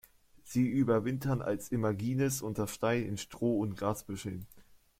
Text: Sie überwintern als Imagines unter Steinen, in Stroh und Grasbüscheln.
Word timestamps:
Sie 0.43 0.65
überwintern 0.65 1.43
als 1.43 1.67
Imagines 1.67 2.41
unter 2.41 2.65
Steinen, 2.67 3.05
in 3.07 3.17
Stroh 3.19 3.59
und 3.59 3.75
Grasbüscheln. 3.75 4.47